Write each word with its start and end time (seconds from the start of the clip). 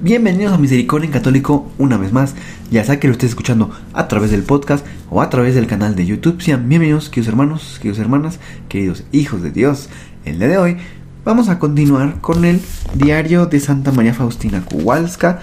Bienvenidos 0.00 0.52
a 0.52 0.58
Misericordia 0.58 1.06
en 1.06 1.12
Católico 1.12 1.72
una 1.76 1.96
vez 1.96 2.12
más, 2.12 2.36
ya 2.70 2.84
sea 2.84 3.00
que 3.00 3.08
lo 3.08 3.14
estés 3.14 3.30
escuchando 3.30 3.72
a 3.92 4.06
través 4.06 4.30
del 4.30 4.44
podcast 4.44 4.86
o 5.10 5.20
a 5.20 5.28
través 5.28 5.56
del 5.56 5.66
canal 5.66 5.96
de 5.96 6.06
YouTube. 6.06 6.40
Sean 6.40 6.68
bienvenidos, 6.68 7.08
queridos 7.08 7.30
hermanos, 7.30 7.78
queridos 7.78 7.98
hermanas, 7.98 8.38
queridos 8.68 9.02
hijos 9.10 9.42
de 9.42 9.50
Dios. 9.50 9.88
El 10.24 10.38
día 10.38 10.46
de 10.46 10.56
hoy 10.56 10.76
vamos 11.24 11.48
a 11.48 11.58
continuar 11.58 12.20
con 12.20 12.44
el 12.44 12.60
diario 12.94 13.46
de 13.46 13.58
Santa 13.58 13.90
María 13.90 14.14
Faustina 14.14 14.64
Kowalska, 14.64 15.40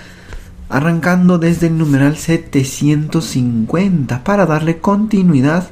arrancando 0.69 1.37
desde 1.37 1.67
el 1.67 1.77
numeral 1.77 2.15
750 2.15 4.23
para 4.23 4.45
darle 4.45 4.77
continuidad 4.77 5.67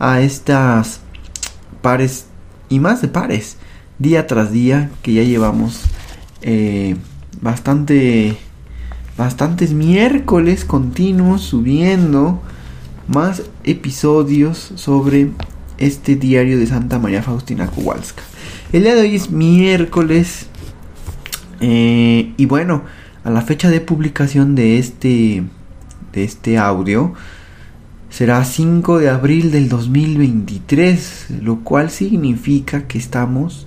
a 0.00 0.22
estas 0.22 1.02
pares 1.82 2.26
y 2.68 2.80
más 2.80 3.00
de 3.00 3.06
pares, 3.06 3.58
día 4.00 4.26
tras 4.26 4.50
día 4.50 4.90
que 5.02 5.12
ya 5.12 5.22
llevamos. 5.22 5.82
Eh, 6.42 6.96
bastante 7.40 8.36
bastantes 9.16 9.72
miércoles 9.72 10.64
continuos 10.64 11.42
subiendo 11.42 12.40
más 13.08 13.42
episodios 13.64 14.72
sobre 14.76 15.30
este 15.78 16.14
diario 16.14 16.58
de 16.58 16.66
Santa 16.66 16.98
María 16.98 17.22
Faustina 17.22 17.66
Kowalska. 17.66 18.22
El 18.72 18.82
día 18.82 18.94
de 18.94 19.00
hoy 19.00 19.16
es 19.16 19.30
miércoles 19.30 20.46
eh, 21.60 22.32
y 22.36 22.46
bueno, 22.46 22.82
a 23.24 23.30
la 23.30 23.42
fecha 23.42 23.70
de 23.70 23.80
publicación 23.80 24.54
de 24.54 24.78
este 24.78 25.42
de 26.12 26.24
este 26.24 26.58
audio 26.58 27.14
será 28.10 28.44
5 28.44 28.98
de 28.98 29.10
abril 29.10 29.50
del 29.50 29.68
2023, 29.68 31.26
lo 31.42 31.60
cual 31.60 31.90
significa 31.90 32.86
que 32.86 32.98
estamos 32.98 33.66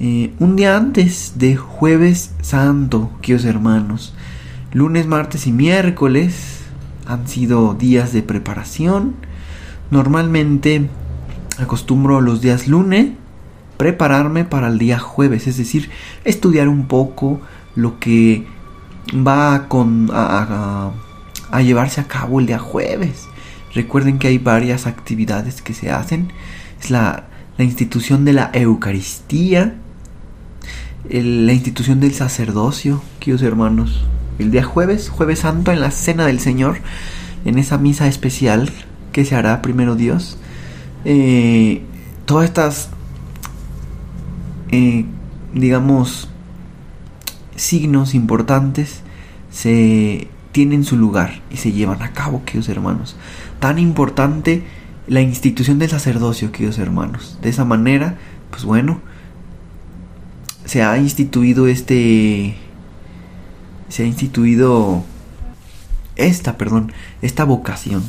eh, 0.00 0.32
un 0.38 0.54
día 0.54 0.76
antes 0.76 1.34
de 1.36 1.56
jueves 1.56 2.32
santo, 2.40 3.10
queridos 3.20 3.44
hermanos. 3.44 4.14
Lunes, 4.72 5.06
martes 5.06 5.46
y 5.46 5.52
miércoles 5.52 6.60
han 7.06 7.26
sido 7.26 7.74
días 7.74 8.12
de 8.12 8.22
preparación. 8.22 9.16
Normalmente 9.90 10.88
acostumbro 11.58 12.20
los 12.20 12.40
días 12.40 12.68
lunes 12.68 13.08
prepararme 13.76 14.44
para 14.44 14.68
el 14.68 14.78
día 14.78 14.98
jueves, 14.98 15.46
es 15.46 15.56
decir, 15.56 15.90
estudiar 16.24 16.68
un 16.68 16.86
poco 16.86 17.40
lo 17.74 17.98
que 17.98 18.46
va 19.14 19.66
con, 19.68 20.10
a, 20.12 20.92
a 21.50 21.62
llevarse 21.62 22.00
a 22.00 22.08
cabo 22.08 22.40
el 22.40 22.46
día 22.46 22.58
jueves. 22.58 23.26
Recuerden 23.74 24.18
que 24.18 24.28
hay 24.28 24.38
varias 24.38 24.86
actividades 24.86 25.60
que 25.60 25.74
se 25.74 25.90
hacen. 25.90 26.32
Es 26.80 26.90
la, 26.90 27.28
la 27.56 27.64
institución 27.64 28.24
de 28.24 28.32
la 28.32 28.50
Eucaristía, 28.52 29.74
la 31.08 31.52
institución 31.52 32.00
del 32.00 32.14
sacerdocio, 32.14 33.02
queridos 33.20 33.42
hermanos. 33.42 34.04
El 34.38 34.50
día 34.50 34.64
jueves, 34.64 35.08
jueves 35.08 35.40
santo, 35.40 35.72
en 35.72 35.80
la 35.80 35.90
cena 35.90 36.26
del 36.26 36.40
Señor, 36.40 36.78
en 37.44 37.58
esa 37.58 37.78
misa 37.78 38.06
especial 38.06 38.70
que 39.12 39.24
se 39.24 39.34
hará 39.34 39.62
primero 39.62 39.96
Dios, 39.96 40.38
eh, 41.04 41.82
todas 42.24 42.44
estas, 42.44 42.90
eh, 44.70 45.04
digamos, 45.54 46.28
signos 47.56 48.14
importantes 48.14 49.00
se 49.50 50.28
tienen 50.52 50.84
su 50.84 50.96
lugar 50.96 51.40
y 51.50 51.56
se 51.56 51.72
llevan 51.72 52.02
a 52.02 52.12
cabo, 52.12 52.44
queridos 52.44 52.68
hermanos. 52.68 53.16
Tan 53.60 53.78
importante 53.78 54.62
la 55.06 55.20
institución 55.20 55.78
del 55.78 55.90
sacerdocio, 55.90 56.52
queridos 56.52 56.78
hermanos. 56.78 57.38
De 57.42 57.48
esa 57.48 57.64
manera, 57.64 58.18
pues 58.50 58.64
bueno, 58.64 59.00
se 60.68 60.82
ha 60.82 60.98
instituido 60.98 61.66
este 61.66 62.54
se 63.88 64.02
ha 64.02 64.06
instituido 64.06 65.02
esta, 66.14 66.58
perdón, 66.58 66.92
esta 67.22 67.44
vocación. 67.44 68.02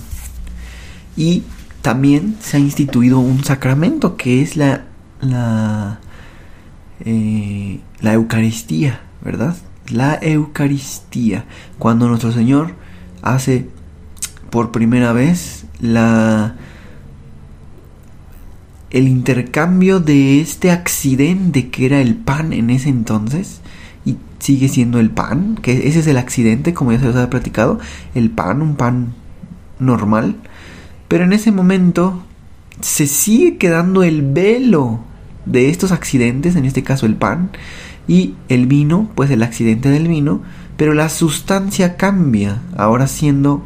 Y 1.15 1.43
también 1.81 2.35
se 2.41 2.57
ha 2.57 2.59
instituido 2.59 3.19
un 3.19 3.45
sacramento 3.45 4.17
que 4.17 4.41
es 4.41 4.57
la 4.57 4.83
la 5.21 6.01
eh, 7.05 7.79
la 8.01 8.13
Eucaristía, 8.13 8.99
¿verdad? 9.23 9.55
La 9.87 10.19
Eucaristía, 10.21 11.45
cuando 11.77 12.09
nuestro 12.09 12.33
Señor 12.33 12.73
hace 13.21 13.69
por 14.49 14.73
primera 14.73 15.13
vez 15.13 15.65
la 15.79 16.57
el 18.91 19.07
intercambio 19.07 19.99
de 19.99 20.41
este 20.41 20.71
accidente 20.71 21.69
que 21.69 21.85
era 21.85 22.01
el 22.01 22.15
pan 22.15 22.53
en 22.53 22.69
ese 22.69 22.89
entonces 22.89 23.61
y 24.05 24.17
sigue 24.39 24.67
siendo 24.67 24.99
el 24.99 25.11
pan, 25.11 25.59
que 25.61 25.87
ese 25.87 25.99
es 25.99 26.07
el 26.07 26.17
accidente, 26.17 26.73
como 26.73 26.91
ya 26.91 26.99
se 26.99 27.07
os 27.07 27.15
ha 27.15 27.29
platicado, 27.29 27.79
el 28.15 28.29
pan, 28.29 28.61
un 28.61 28.75
pan 28.75 29.13
normal, 29.79 30.35
pero 31.07 31.23
en 31.23 31.33
ese 31.33 31.51
momento 31.51 32.23
se 32.81 33.07
sigue 33.07 33.57
quedando 33.57 34.03
el 34.03 34.21
velo 34.21 35.01
de 35.45 35.69
estos 35.69 35.91
accidentes, 35.91 36.55
en 36.55 36.65
este 36.65 36.83
caso 36.83 37.05
el 37.05 37.15
pan, 37.15 37.51
y 38.07 38.35
el 38.47 38.65
vino, 38.65 39.09
pues 39.15 39.29
el 39.29 39.43
accidente 39.43 39.89
del 39.89 40.07
vino, 40.07 40.41
pero 40.77 40.93
la 40.93 41.09
sustancia 41.09 41.97
cambia, 41.97 42.61
ahora 42.75 43.07
siendo 43.07 43.63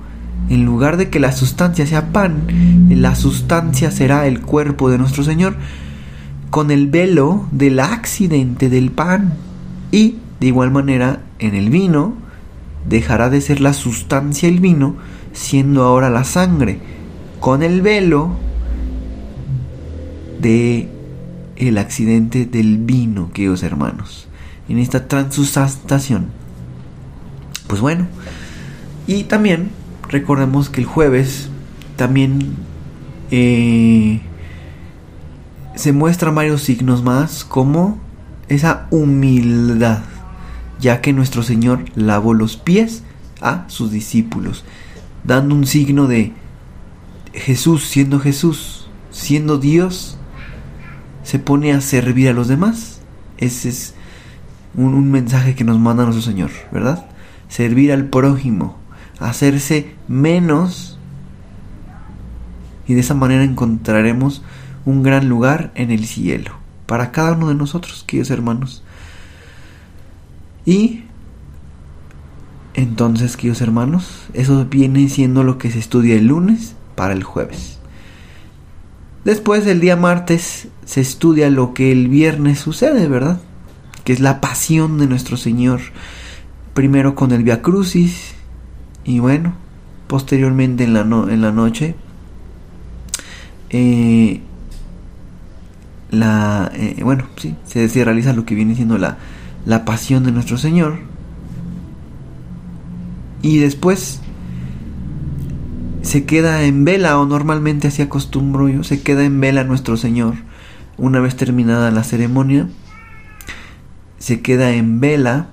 en 0.49 0.65
lugar 0.65 0.97
de 0.97 1.09
que 1.09 1.19
la 1.19 1.31
sustancia 1.31 1.85
sea 1.85 2.11
pan, 2.11 2.47
la 2.89 3.15
sustancia 3.15 3.91
será 3.91 4.27
el 4.27 4.41
cuerpo 4.41 4.89
de 4.89 4.97
nuestro 4.97 5.23
Señor 5.23 5.55
con 6.49 6.69
el 6.69 6.87
velo 6.87 7.47
del 7.51 7.79
accidente 7.79 8.69
del 8.69 8.91
pan. 8.91 9.33
Y 9.91 10.17
de 10.39 10.47
igual 10.47 10.71
manera 10.71 11.21
en 11.39 11.55
el 11.55 11.69
vino 11.69 12.13
dejará 12.87 13.29
de 13.29 13.41
ser 13.41 13.61
la 13.61 13.73
sustancia 13.73 14.49
el 14.49 14.59
vino, 14.59 14.95
siendo 15.31 15.83
ahora 15.83 16.09
la 16.09 16.23
sangre, 16.23 16.79
con 17.39 17.63
el 17.63 17.81
velo 17.81 18.35
de 20.41 20.89
el 21.55 21.77
accidente 21.77 22.45
del 22.45 22.77
vino, 22.77 23.31
queridos 23.33 23.63
hermanos, 23.63 24.27
en 24.69 24.79
esta 24.79 25.07
transustanciación. 25.07 26.27
Pues 27.67 27.81
bueno, 27.81 28.07
y 29.07 29.23
también 29.23 29.69
recordemos 30.13 30.69
que 30.69 30.79
el 30.79 30.85
jueves 30.85 31.49
también 31.95 32.55
eh, 33.31 34.21
se 35.75 35.91
muestran 35.91 36.35
varios 36.35 36.61
signos 36.61 37.01
más 37.01 37.43
como 37.43 37.97
esa 38.47 38.85
humildad, 38.91 40.03
ya 40.79 41.01
que 41.01 41.13
nuestro 41.13 41.41
Señor 41.41 41.85
lavó 41.95 42.35
los 42.35 42.57
pies 42.57 43.01
a 43.41 43.65
sus 43.69 43.89
discípulos, 43.89 44.63
dando 45.23 45.55
un 45.55 45.65
signo 45.65 46.05
de 46.05 46.31
Jesús 47.33 47.83
siendo 47.83 48.19
Jesús, 48.19 48.87
siendo 49.09 49.57
Dios, 49.57 50.19
se 51.23 51.39
pone 51.39 51.73
a 51.73 51.81
servir 51.81 52.29
a 52.29 52.33
los 52.33 52.47
demás. 52.47 53.01
Ese 53.39 53.69
es 53.69 53.95
un, 54.75 54.93
un 54.93 55.09
mensaje 55.09 55.55
que 55.55 55.63
nos 55.63 55.79
manda 55.79 56.03
nuestro 56.03 56.21
Señor, 56.21 56.51
¿verdad? 56.71 57.07
Servir 57.49 57.91
al 57.91 58.05
prójimo 58.09 58.82
hacerse 59.19 59.95
menos 60.07 60.97
y 62.87 62.93
de 62.93 62.99
esa 62.99 63.13
manera 63.13 63.43
encontraremos 63.43 64.43
un 64.85 65.03
gran 65.03 65.29
lugar 65.29 65.71
en 65.75 65.91
el 65.91 66.05
cielo 66.05 66.51
para 66.85 67.11
cada 67.11 67.33
uno 67.33 67.47
de 67.47 67.55
nosotros, 67.55 68.03
queridos 68.05 68.29
hermanos. 68.29 68.83
Y 70.65 71.03
entonces, 72.73 73.37
queridos 73.37 73.61
hermanos, 73.61 74.25
eso 74.33 74.65
viene 74.65 75.07
siendo 75.09 75.43
lo 75.43 75.57
que 75.57 75.71
se 75.71 75.79
estudia 75.79 76.15
el 76.15 76.27
lunes 76.27 76.75
para 76.95 77.13
el 77.13 77.23
jueves. 77.23 77.79
Después, 79.25 79.65
el 79.67 79.79
día 79.79 79.95
martes, 79.95 80.67
se 80.85 81.01
estudia 81.01 81.49
lo 81.49 81.73
que 81.73 81.91
el 81.91 82.09
viernes 82.09 82.59
sucede, 82.59 83.07
¿verdad? 83.07 83.39
Que 84.03 84.11
es 84.11 84.19
la 84.19 84.41
pasión 84.41 84.97
de 84.97 85.07
nuestro 85.07 85.37
Señor. 85.37 85.81
Primero 86.73 87.15
con 87.15 87.31
el 87.31 87.43
Via 87.43 87.61
Crucis, 87.61 88.33
y 89.03 89.19
bueno, 89.19 89.53
posteriormente 90.07 90.83
en 90.83 90.93
la, 90.93 91.01
en 91.01 91.41
la 91.41 91.51
noche, 91.51 91.95
eh, 93.69 94.41
la, 96.11 96.71
eh, 96.75 97.01
bueno, 97.03 97.25
sí, 97.37 97.55
se, 97.65 97.87
realiza 98.03 98.33
lo 98.33 98.45
que 98.45 98.55
viene 98.55 98.75
siendo 98.75 98.97
la, 98.97 99.17
la 99.65 99.85
pasión 99.85 100.23
de 100.23 100.31
nuestro 100.31 100.57
Señor. 100.57 100.99
y 103.41 103.57
después 103.57 104.21
se 106.01 106.25
queda 106.25 106.63
en 106.63 106.85
vela 106.85 107.19
o 107.19 107.25
normalmente 107.25 107.87
así 107.87 108.01
acostumbro 108.01 108.69
yo, 108.69 108.83
se 108.83 109.01
queda 109.01 109.23
en 109.25 109.39
vela 109.41 109.63
nuestro 109.63 109.97
Señor 109.97 110.35
una 110.97 111.19
vez 111.19 111.35
terminada 111.35 111.91
la 111.91 112.03
ceremonia, 112.03 112.69
se 114.19 114.41
queda 114.41 114.71
en 114.73 114.99
vela 114.99 115.49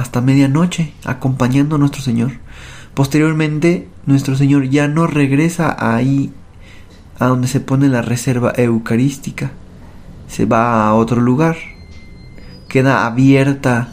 hasta 0.00 0.20
medianoche 0.20 0.92
acompañando 1.04 1.76
a 1.76 1.78
nuestro 1.78 2.02
Señor. 2.02 2.32
Posteriormente, 2.94 3.88
nuestro 4.06 4.36
Señor 4.36 4.68
ya 4.68 4.88
no 4.88 5.06
regresa 5.06 5.76
ahí 5.78 6.32
a 7.18 7.26
donde 7.26 7.48
se 7.48 7.60
pone 7.60 7.88
la 7.88 8.02
reserva 8.02 8.52
eucarística, 8.56 9.52
se 10.28 10.46
va 10.46 10.86
a 10.86 10.94
otro 10.94 11.20
lugar, 11.20 11.56
queda 12.68 13.06
abierta 13.06 13.88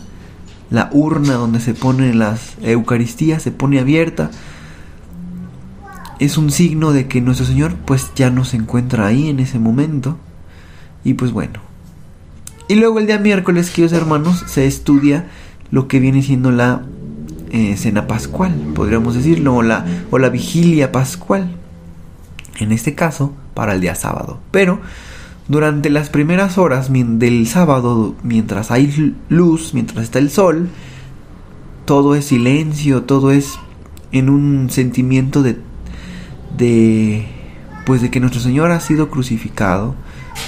la 0.70 0.90
urna 0.92 1.34
donde 1.34 1.60
se 1.60 1.74
ponen 1.74 2.20
las 2.20 2.56
eucaristías, 2.62 3.42
se 3.42 3.52
pone 3.52 3.80
abierta. 3.80 4.32
Es 6.20 6.38
un 6.38 6.52
signo 6.52 6.92
de 6.92 7.08
que 7.08 7.22
nuestro 7.22 7.46
Señor 7.46 7.76
pues 7.76 8.12
ya 8.16 8.30
no 8.30 8.46
se 8.46 8.58
encuentra 8.58 9.08
ahí 9.08 9.30
en 9.30 9.40
ese 9.40 9.60
momento. 9.60 10.18
Y 11.04 11.14
pues 11.14 11.32
bueno. 11.32 11.60
Y 12.68 12.76
luego 12.76 13.00
el 13.00 13.06
día 13.06 13.20
miércoles, 13.20 13.70
queridos 13.70 13.94
hermanos, 13.94 14.44
se 14.48 14.66
estudia 14.66 15.28
lo 15.72 15.88
que 15.88 16.00
viene 16.00 16.22
siendo 16.22 16.52
la 16.52 16.84
eh, 17.52 17.76
cena 17.78 18.08
pascual, 18.08 18.54
podríamos 18.74 19.16
decirlo, 19.16 19.56
o 19.56 19.62
la, 19.62 19.86
o 20.12 20.18
la 20.18 20.30
vigilia 20.30 20.92
pascual. 20.92 21.56
En 22.60 22.72
este 22.72 22.96
caso, 22.96 23.34
para 23.54 23.74
el 23.74 23.82
día 23.82 23.96
sábado. 23.96 24.40
Pero 24.52 24.80
durante 25.48 25.90
las 25.90 26.10
primeras 26.10 26.58
horas 26.58 26.90
del 26.92 27.48
sábado, 27.48 28.16
mientras 28.24 28.72
hay 28.72 29.16
luz, 29.30 29.74
mientras 29.74 30.04
está 30.04 30.20
el 30.20 30.30
sol, 30.30 30.70
todo 31.86 32.16
es 32.16 32.26
silencio, 32.26 33.04
todo 33.04 33.32
es 33.32 33.60
en 34.12 34.30
un 34.30 34.70
sentimiento 34.70 35.44
de, 35.44 35.58
de 36.58 37.28
pues 37.86 38.02
de 38.02 38.10
que 38.10 38.20
nuestro 38.20 38.42
Señor 38.42 38.72
ha 38.72 38.80
sido 38.80 39.10
crucificado, 39.10 39.96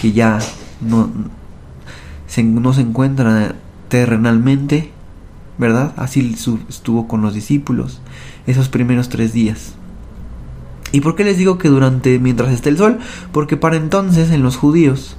que 0.02 0.12
ya 0.12 0.40
no 0.82 1.10
no 2.44 2.74
se 2.74 2.82
encuentra 2.82 3.56
terrenalmente, 3.88 4.92
¿verdad? 5.58 5.94
Así 5.98 6.36
estuvo 6.70 7.08
con 7.08 7.22
los 7.22 7.34
discípulos 7.34 8.00
esos 8.46 8.70
primeros 8.70 9.10
tres 9.10 9.34
días. 9.34 9.74
¿Y 10.92 11.02
por 11.02 11.16
qué 11.16 11.24
les 11.24 11.38
digo 11.38 11.58
que 11.58 11.68
durante 11.68 12.18
mientras 12.20 12.52
está 12.52 12.70
el 12.70 12.78
sol? 12.78 13.00
Porque 13.32 13.58
para 13.58 13.76
entonces 13.76 14.32
en 14.32 14.42
los 14.42 14.56
judíos, 14.56 15.18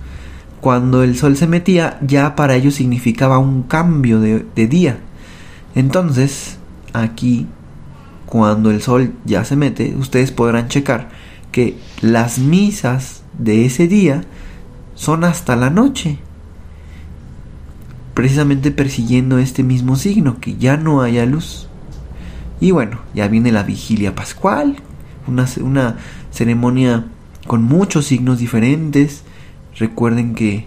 cuando 0.60 1.02
el 1.02 1.16
sol 1.16 1.36
se 1.36 1.46
metía, 1.46 1.98
ya 2.00 2.34
para 2.36 2.56
ellos 2.56 2.74
significaba 2.74 3.38
un 3.38 3.62
cambio 3.64 4.20
de, 4.20 4.46
de 4.56 4.66
día. 4.66 4.98
Entonces, 5.74 6.58
aquí, 6.94 7.46
cuando 8.26 8.70
el 8.70 8.82
sol 8.82 9.12
ya 9.24 9.44
se 9.44 9.56
mete, 9.56 9.94
ustedes 9.96 10.32
podrán 10.32 10.68
checar 10.68 11.10
que 11.52 11.76
las 12.00 12.38
misas 12.38 13.22
de 13.38 13.66
ese 13.66 13.88
día 13.88 14.22
son 14.94 15.24
hasta 15.24 15.54
la 15.54 15.70
noche. 15.70 16.18
Precisamente 18.18 18.72
persiguiendo 18.72 19.38
este 19.38 19.62
mismo 19.62 19.94
signo, 19.94 20.40
que 20.40 20.56
ya 20.56 20.76
no 20.76 21.02
haya 21.02 21.24
luz. 21.24 21.68
Y 22.58 22.72
bueno, 22.72 22.98
ya 23.14 23.28
viene 23.28 23.52
la 23.52 23.62
vigilia 23.62 24.16
pascual, 24.16 24.74
una, 25.28 25.96
ceremonia 26.32 27.06
con 27.46 27.62
muchos 27.62 28.06
signos 28.06 28.40
diferentes. 28.40 29.22
Recuerden 29.76 30.34
que 30.34 30.66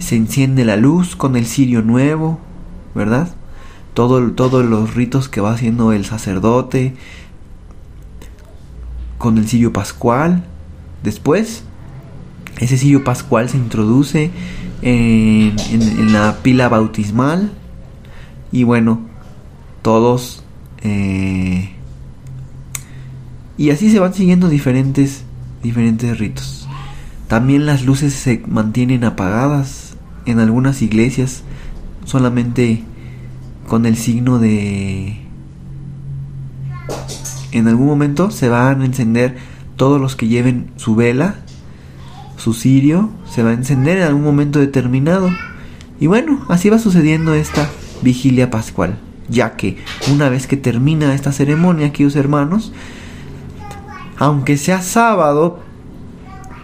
se 0.00 0.16
enciende 0.16 0.64
la 0.64 0.74
luz 0.74 1.14
con 1.14 1.36
el 1.36 1.46
cirio 1.46 1.82
nuevo, 1.82 2.40
¿verdad? 2.92 3.32
Todo, 3.94 4.32
todos 4.32 4.64
los 4.64 4.96
ritos 4.96 5.28
que 5.28 5.40
va 5.40 5.52
haciendo 5.52 5.92
el 5.92 6.04
sacerdote 6.04 6.96
con 9.18 9.38
el 9.38 9.46
cirio 9.46 9.72
pascual. 9.72 10.42
Después, 11.04 11.62
ese 12.58 12.76
cirio 12.76 13.04
pascual 13.04 13.48
se 13.48 13.56
introduce 13.56 14.30
en, 14.82 15.56
en, 15.70 16.12
la 16.12 16.38
pila 16.42 16.68
bautismal. 16.68 17.52
Y 18.50 18.64
bueno, 18.64 19.00
todos 19.82 20.42
eh, 20.82 21.70
y 23.56 23.70
así 23.70 23.90
se 23.90 23.98
van 23.98 24.14
siguiendo 24.14 24.48
diferentes, 24.48 25.24
diferentes 25.62 26.18
ritos. 26.18 26.68
También 27.26 27.66
las 27.66 27.84
luces 27.84 28.14
se 28.14 28.42
mantienen 28.46 29.04
apagadas 29.04 29.96
en 30.26 30.38
algunas 30.38 30.80
iglesias 30.80 31.42
solamente 32.04 32.84
con 33.66 33.84
el 33.84 33.96
signo 33.96 34.38
de... 34.38 35.18
En 37.50 37.66
algún 37.66 37.86
momento 37.86 38.30
se 38.30 38.48
van 38.48 38.82
a 38.82 38.84
encender 38.84 39.36
todos 39.76 40.00
los 40.00 40.16
que 40.16 40.28
lleven 40.28 40.70
su 40.76 40.94
vela, 40.94 41.36
su 42.38 42.54
cirio, 42.54 43.10
se 43.28 43.42
va 43.42 43.50
a 43.50 43.54
encender 43.54 43.98
en 43.98 44.04
algún 44.04 44.24
momento 44.24 44.58
determinado. 44.58 45.30
Y 46.00 46.06
bueno, 46.06 46.46
así 46.48 46.70
va 46.70 46.78
sucediendo 46.78 47.34
esta 47.34 47.68
vigilia 48.00 48.50
pascual, 48.50 48.98
ya 49.28 49.56
que 49.56 49.76
una 50.12 50.30
vez 50.30 50.46
que 50.46 50.56
termina 50.56 51.14
esta 51.14 51.32
ceremonia, 51.32 51.92
queridos 51.92 52.16
hermanos, 52.16 52.72
aunque 54.16 54.56
sea 54.56 54.80
sábado, 54.80 55.60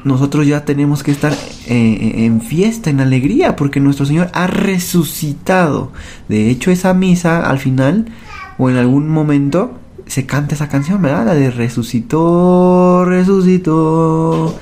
nosotros 0.04 0.46
ya 0.46 0.64
tenemos 0.64 1.02
que 1.02 1.10
estar 1.10 1.32
eh, 1.66 2.24
en 2.24 2.40
fiesta, 2.40 2.90
en 2.90 3.00
alegría, 3.00 3.56
porque 3.56 3.80
nuestro 3.80 4.06
Señor 4.06 4.30
ha 4.32 4.46
resucitado. 4.46 5.92
De 6.28 6.50
hecho, 6.50 6.70
esa 6.70 6.94
misa 6.94 7.48
al 7.48 7.58
final 7.58 8.06
o 8.58 8.70
en 8.70 8.76
algún 8.76 9.08
momento 9.08 9.78
se 10.06 10.26
canta 10.26 10.54
esa 10.54 10.68
canción, 10.68 11.00
¿verdad? 11.02 11.26
La 11.26 11.34
de 11.34 11.50
resucitó, 11.50 13.04
resucitó, 13.06 14.58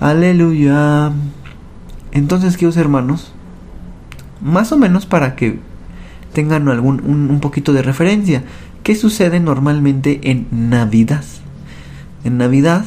aleluya. 0.00 1.12
Entonces, 2.12 2.56
queridos 2.56 2.76
hermanos, 2.76 3.32
más 4.40 4.72
o 4.72 4.76
menos 4.76 5.06
para 5.06 5.36
que 5.36 5.58
tengan 6.32 6.68
algún 6.68 7.00
un 7.04 7.40
poquito 7.40 7.72
de 7.72 7.82
referencia, 7.82 8.44
¿qué 8.82 8.94
sucede 8.94 9.40
normalmente 9.40 10.30
en 10.30 10.46
Navidad? 10.50 11.24
en 12.26 12.38
Navidad, 12.38 12.84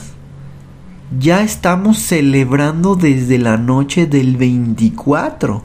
ya 1.18 1.42
estamos 1.42 1.98
celebrando 2.00 2.96
desde 2.96 3.38
la 3.38 3.58
noche 3.58 4.06
del 4.06 4.36
24, 4.36 5.64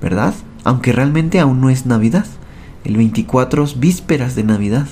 ¿verdad? 0.00 0.34
Aunque 0.62 0.92
realmente 0.92 1.40
aún 1.40 1.60
no 1.62 1.70
es 1.70 1.86
Navidad. 1.86 2.26
El 2.84 2.98
24 2.98 3.64
es 3.64 3.80
vísperas 3.80 4.34
de 4.34 4.44
Navidad. 4.44 4.88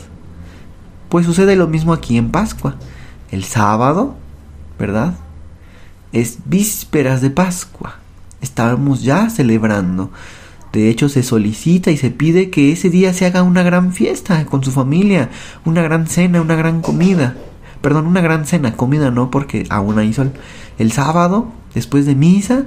Pues 1.10 1.26
sucede 1.26 1.56
lo 1.56 1.66
mismo 1.68 1.92
aquí 1.92 2.16
en 2.16 2.30
Pascua. 2.30 2.76
El 3.30 3.44
sábado, 3.44 4.14
¿verdad? 4.78 5.14
Es 6.12 6.38
vísperas 6.44 7.20
de 7.20 7.30
Pascua. 7.30 7.96
Estamos 8.40 9.02
ya 9.02 9.30
celebrando. 9.30 10.10
De 10.72 10.88
hecho, 10.88 11.08
se 11.08 11.22
solicita 11.22 11.90
y 11.90 11.96
se 11.96 12.10
pide 12.10 12.50
que 12.50 12.72
ese 12.72 12.90
día 12.90 13.12
se 13.12 13.26
haga 13.26 13.42
una 13.42 13.62
gran 13.62 13.92
fiesta 13.92 14.46
con 14.46 14.62
su 14.62 14.70
familia, 14.70 15.30
una 15.64 15.82
gran 15.82 16.06
cena, 16.06 16.40
una 16.40 16.54
gran 16.54 16.80
comida 16.80 17.36
perdón, 17.80 18.06
una 18.06 18.20
gran 18.20 18.46
cena, 18.46 18.72
comida 18.72 19.10
no, 19.10 19.30
porque 19.30 19.66
aún 19.70 19.98
hay 19.98 20.12
sol. 20.12 20.32
El 20.78 20.92
sábado, 20.92 21.50
después 21.74 22.06
de 22.06 22.14
misa, 22.14 22.64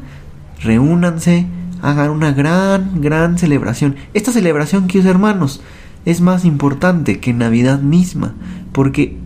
reúnanse, 0.62 1.46
hagan 1.82 2.10
una 2.10 2.32
gran, 2.32 3.02
gran 3.02 3.38
celebración. 3.38 3.96
Esta 4.14 4.32
celebración, 4.32 4.88
queridos 4.88 5.10
hermanos, 5.10 5.62
es 6.06 6.22
más 6.22 6.46
importante 6.46 7.20
que 7.20 7.34
Navidad 7.34 7.80
misma, 7.80 8.34
porque 8.72 9.18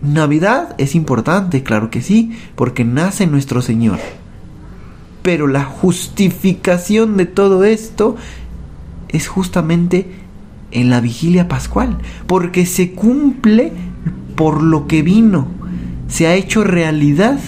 Navidad 0.00 0.74
es 0.78 0.94
importante, 0.94 1.62
claro 1.62 1.90
que 1.90 2.02
sí, 2.02 2.32
porque 2.54 2.84
nace 2.84 3.26
nuestro 3.26 3.62
Señor. 3.62 3.98
Pero 5.22 5.46
la 5.46 5.64
justificación 5.64 7.16
de 7.16 7.26
todo 7.26 7.64
esto 7.64 8.16
es 9.08 9.26
justamente 9.26 10.12
en 10.70 10.90
la 10.90 11.00
vigilia 11.00 11.48
pascual, 11.48 11.98
porque 12.26 12.66
se 12.66 12.92
cumple 12.92 13.72
por 14.36 14.62
lo 14.62 14.86
que 14.86 15.02
vino, 15.02 15.48
se 16.06 16.26
ha 16.26 16.34
hecho 16.34 16.62
realidad 16.62 17.38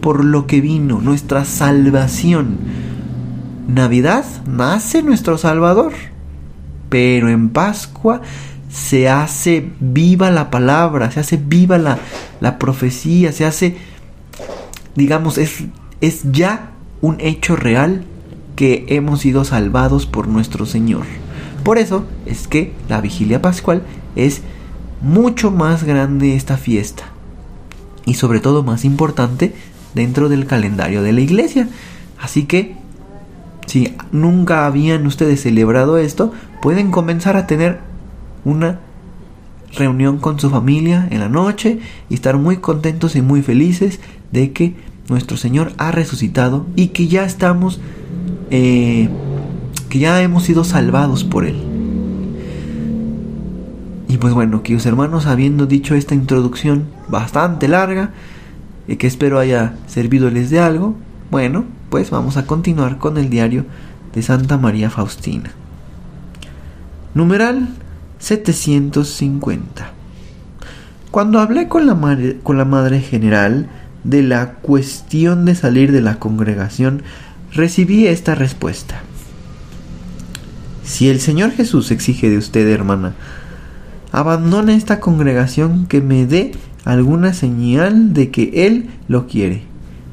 por 0.00 0.24
lo 0.24 0.46
que 0.46 0.60
vino, 0.60 1.00
nuestra 1.00 1.44
salvación. 1.44 2.58
Navidad 3.68 4.24
nace 4.46 5.02
nuestro 5.02 5.38
Salvador, 5.38 5.92
pero 6.88 7.28
en 7.28 7.50
Pascua 7.50 8.20
se 8.72 9.08
hace 9.08 9.70
viva 9.80 10.30
la 10.30 10.50
palabra, 10.50 11.10
se 11.10 11.20
hace 11.20 11.36
viva 11.36 11.78
la, 11.78 11.98
la 12.40 12.58
profecía, 12.58 13.32
se 13.32 13.44
hace, 13.44 13.76
digamos, 14.94 15.38
es, 15.38 15.64
es 16.00 16.22
ya 16.32 16.70
un 17.00 17.16
hecho 17.20 17.56
real 17.56 18.04
que 18.56 18.84
hemos 18.88 19.20
sido 19.20 19.44
salvados 19.44 20.06
por 20.06 20.28
nuestro 20.28 20.66
Señor. 20.66 21.04
Por 21.64 21.78
eso 21.78 22.04
es 22.26 22.46
que 22.46 22.72
la 22.88 23.00
vigilia 23.00 23.42
pascual 23.42 23.82
es 24.16 24.42
mucho 25.02 25.50
más 25.50 25.84
grande 25.84 26.36
esta 26.36 26.56
fiesta 26.56 27.04
y 28.04 28.14
sobre 28.14 28.40
todo 28.40 28.62
más 28.62 28.84
importante 28.84 29.54
dentro 29.94 30.28
del 30.28 30.46
calendario 30.46 31.02
de 31.02 31.12
la 31.12 31.20
iglesia. 31.20 31.68
Así 32.20 32.44
que 32.44 32.76
si 33.66 33.94
nunca 34.12 34.66
habían 34.66 35.06
ustedes 35.06 35.42
celebrado 35.42 35.98
esto, 35.98 36.32
pueden 36.60 36.90
comenzar 36.90 37.36
a 37.36 37.46
tener 37.46 37.80
una 38.44 38.80
reunión 39.76 40.18
con 40.18 40.40
su 40.40 40.50
familia 40.50 41.06
en 41.10 41.20
la 41.20 41.28
noche 41.28 41.78
y 42.08 42.14
estar 42.14 42.36
muy 42.36 42.56
contentos 42.56 43.16
y 43.16 43.22
muy 43.22 43.42
felices 43.42 44.00
de 44.32 44.52
que 44.52 44.74
nuestro 45.08 45.36
Señor 45.36 45.72
ha 45.78 45.90
resucitado 45.90 46.66
y 46.76 46.88
que 46.88 47.08
ya 47.08 47.24
estamos, 47.24 47.80
eh, 48.50 49.08
que 49.88 49.98
ya 49.98 50.22
hemos 50.22 50.44
sido 50.44 50.64
salvados 50.64 51.24
por 51.24 51.44
Él. 51.44 51.56
Y 54.08 54.16
pues 54.16 54.34
bueno, 54.34 54.62
queridos 54.62 54.86
hermanos, 54.86 55.26
habiendo 55.26 55.66
dicho 55.66 55.94
esta 55.94 56.14
introducción 56.14 56.86
bastante 57.08 57.68
larga, 57.68 58.10
y 58.90 58.96
que 58.96 59.06
espero 59.06 59.38
haya 59.38 59.74
servidoles 59.86 60.50
de 60.50 60.58
algo, 60.58 60.96
bueno, 61.30 61.64
pues 61.90 62.10
vamos 62.10 62.36
a 62.36 62.46
continuar 62.46 62.98
con 62.98 63.18
el 63.18 63.30
diario 63.30 63.64
de 64.12 64.20
Santa 64.20 64.58
María 64.58 64.90
Faustina. 64.90 65.52
Numeral 67.14 67.68
750. 68.20 69.92
Cuando 71.10 71.40
hablé 71.40 71.66
con 71.66 71.86
la, 71.86 71.94
madre, 71.94 72.38
con 72.42 72.56
la 72.56 72.64
Madre 72.64 73.00
General 73.00 73.68
de 74.04 74.22
la 74.22 74.52
cuestión 74.54 75.44
de 75.44 75.56
salir 75.56 75.90
de 75.90 76.00
la 76.00 76.18
congregación, 76.18 77.02
recibí 77.52 78.06
esta 78.06 78.34
respuesta. 78.34 79.00
Si 80.84 81.08
el 81.08 81.20
Señor 81.20 81.50
Jesús 81.50 81.90
exige 81.90 82.30
de 82.30 82.38
usted, 82.38 82.68
hermana, 82.68 83.14
abandone 84.12 84.74
esta 84.74 85.00
congregación 85.00 85.86
que 85.86 86.00
me 86.00 86.26
dé 86.26 86.52
alguna 86.84 87.34
señal 87.34 88.12
de 88.12 88.30
que 88.30 88.66
Él 88.66 88.90
lo 89.08 89.26
quiere. 89.26 89.62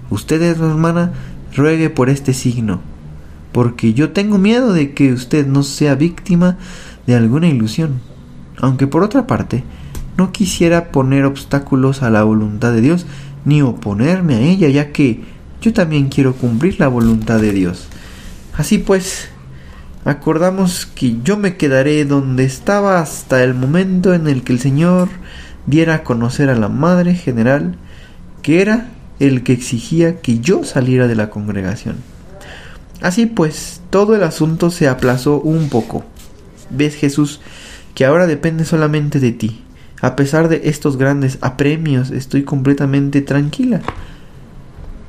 Usted, 0.09 0.41
hermana, 0.41 1.11
ruegue 1.55 1.89
por 1.89 2.09
este 2.09 2.33
signo, 2.33 2.81
porque 3.51 3.93
yo 3.93 4.11
tengo 4.11 4.37
miedo 4.37 4.73
de 4.73 4.93
que 4.93 5.13
usted 5.13 5.47
no 5.47 5.63
sea 5.63 5.95
víctima 5.95 6.57
alguna 7.15 7.47
ilusión. 7.47 7.99
Aunque 8.59 8.87
por 8.87 9.03
otra 9.03 9.27
parte, 9.27 9.63
no 10.17 10.31
quisiera 10.31 10.91
poner 10.91 11.25
obstáculos 11.25 12.03
a 12.03 12.09
la 12.09 12.23
voluntad 12.23 12.71
de 12.71 12.81
Dios, 12.81 13.05
ni 13.45 13.61
oponerme 13.61 14.35
a 14.35 14.39
ella, 14.39 14.67
ya 14.69 14.91
que 14.91 15.21
yo 15.61 15.73
también 15.73 16.09
quiero 16.09 16.35
cumplir 16.35 16.79
la 16.79 16.87
voluntad 16.87 17.39
de 17.39 17.51
Dios. 17.51 17.87
Así 18.57 18.79
pues, 18.79 19.29
acordamos 20.05 20.85
que 20.85 21.17
yo 21.23 21.37
me 21.37 21.57
quedaré 21.57 22.03
donde 22.05 22.43
estaba 22.43 22.99
hasta 22.99 23.43
el 23.43 23.53
momento 23.53 24.13
en 24.13 24.27
el 24.27 24.43
que 24.43 24.53
el 24.53 24.59
Señor 24.59 25.09
diera 25.67 25.95
a 25.95 26.03
conocer 26.03 26.49
a 26.49 26.55
la 26.55 26.69
Madre 26.69 27.13
General 27.13 27.75
que 28.41 28.61
era 28.61 28.89
el 29.19 29.43
que 29.43 29.53
exigía 29.53 30.21
que 30.21 30.39
yo 30.39 30.63
saliera 30.63 31.07
de 31.07 31.15
la 31.15 31.29
congregación. 31.29 31.97
Así 33.01 33.25
pues, 33.25 33.81
todo 33.89 34.15
el 34.15 34.23
asunto 34.23 34.71
se 34.71 34.87
aplazó 34.87 35.39
un 35.39 35.69
poco. 35.69 36.05
Ves 36.69 36.95
Jesús 36.95 37.39
que 37.95 38.05
ahora 38.05 38.27
depende 38.27 38.65
solamente 38.65 39.19
de 39.19 39.31
ti. 39.31 39.63
A 40.01 40.15
pesar 40.15 40.49
de 40.49 40.61
estos 40.65 40.97
grandes 40.97 41.39
apremios, 41.41 42.11
estoy 42.11 42.43
completamente 42.43 43.21
tranquila. 43.21 43.81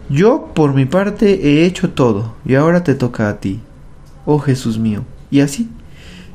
Yo, 0.09 0.53
por 0.55 0.73
mi 0.73 0.87
parte, 0.87 1.49
he 1.49 1.67
hecho 1.67 1.91
todo, 1.91 2.35
y 2.47 2.55
ahora 2.55 2.85
te 2.85 2.95
toca 2.95 3.29
a 3.29 3.41
ti. 3.41 3.61
Oh 4.25 4.39
Jesús 4.39 4.79
mío. 4.79 5.05
Y 5.31 5.41
así, 5.41 5.69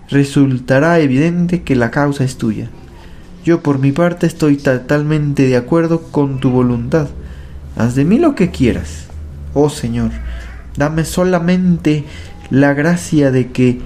resultará 0.09 0.99
evidente 0.99 1.63
que 1.63 1.75
la 1.75 1.89
causa 1.89 2.23
es 2.23 2.37
tuya. 2.37 2.69
Yo 3.43 3.61
por 3.61 3.79
mi 3.79 3.91
parte 3.91 4.27
estoy 4.27 4.57
totalmente 4.57 5.47
de 5.47 5.57
acuerdo 5.57 6.03
con 6.03 6.39
tu 6.39 6.49
voluntad. 6.49 7.09
Haz 7.75 7.95
de 7.95 8.05
mí 8.05 8.19
lo 8.19 8.35
que 8.35 8.51
quieras. 8.51 9.07
Oh 9.53 9.69
Señor, 9.69 10.11
dame 10.77 11.03
solamente 11.03 12.05
la 12.49 12.73
gracia 12.73 13.31
de 13.31 13.51
que 13.51 13.81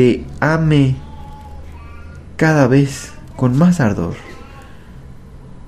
te 0.00 0.24
ame 0.40 0.96
cada 2.38 2.66
vez 2.66 3.12
con 3.36 3.58
más 3.58 3.80
ardor. 3.80 4.14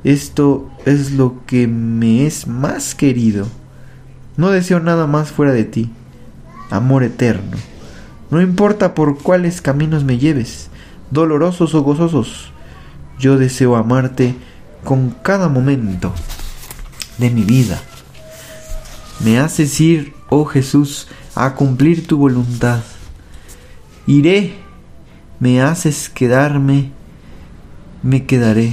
Esto 0.04 0.70
es 0.86 1.10
lo 1.12 1.44
que 1.44 1.66
me 1.66 2.24
es 2.24 2.46
más 2.46 2.94
querido. 2.94 3.46
No 4.38 4.48
deseo 4.48 4.80
nada 4.80 5.06
más 5.06 5.30
fuera 5.30 5.52
de 5.52 5.64
ti. 5.64 5.90
Amor 6.70 7.02
eterno. 7.02 7.58
No 8.30 8.40
importa 8.40 8.94
por 8.94 9.18
cuáles 9.18 9.60
caminos 9.60 10.02
me 10.02 10.16
lleves, 10.16 10.70
dolorosos 11.10 11.74
o 11.74 11.82
gozosos 11.82 12.52
yo 13.18 13.36
deseo 13.36 13.76
amarte 13.76 14.34
con 14.82 15.10
cada 15.10 15.50
momento 15.50 16.14
de 17.18 17.28
mi 17.28 17.42
vida. 17.42 17.82
Me 19.22 19.38
haces 19.38 19.78
ir, 19.78 20.14
oh 20.30 20.46
Jesús, 20.46 21.08
a 21.34 21.54
cumplir 21.54 22.06
tu 22.06 22.16
voluntad. 22.16 22.80
Iré, 24.06 24.54
me 25.38 25.62
haces 25.62 26.08
quedarme, 26.08 26.90
me 28.02 28.26
quedaré. 28.26 28.72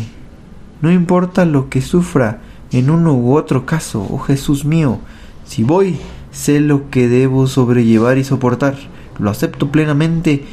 No 0.81 0.91
importa 0.91 1.45
lo 1.45 1.69
que 1.69 1.81
sufra 1.81 2.41
en 2.71 2.89
uno 2.89 3.13
u 3.13 3.36
otro 3.36 3.65
caso, 3.65 4.07
oh 4.09 4.17
Jesús 4.17 4.65
mío, 4.65 5.00
si 5.45 5.63
voy, 5.63 5.98
sé 6.31 6.59
lo 6.59 6.89
que 6.89 7.07
debo 7.07 7.45
sobrellevar 7.45 8.17
y 8.17 8.24
soportar. 8.24 8.75
Lo 9.19 9.29
acepto 9.29 9.71
plenamente, 9.71 10.45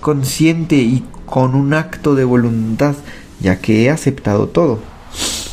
consciente 0.00 0.76
y 0.76 1.04
con 1.24 1.54
un 1.54 1.74
acto 1.74 2.14
de 2.14 2.24
voluntad 2.24 2.94
ya 3.40 3.60
que 3.60 3.84
he 3.84 3.90
aceptado 3.90 4.48
todo. 4.48 4.80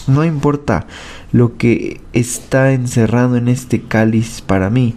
No 0.07 0.23
importa 0.23 0.87
lo 1.31 1.57
que 1.57 2.01
está 2.13 2.73
encerrado 2.73 3.35
en 3.37 3.47
este 3.47 3.81
cáliz 3.81 4.41
para 4.41 4.69
mí, 4.69 4.95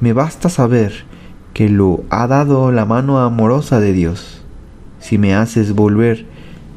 me 0.00 0.12
basta 0.12 0.48
saber 0.48 1.04
que 1.58 1.68
lo 1.68 2.04
ha 2.08 2.28
dado 2.28 2.70
la 2.70 2.84
mano 2.84 3.18
amorosa 3.18 3.80
de 3.80 3.92
Dios. 3.92 4.42
Si 5.00 5.18
me 5.18 5.34
haces 5.34 5.74
volver 5.74 6.24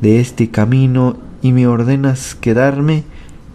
de 0.02 0.20
este 0.20 0.50
camino 0.50 1.18
y 1.44 1.52
me 1.52 1.68
ordenas 1.68 2.34
quedarme, 2.34 3.04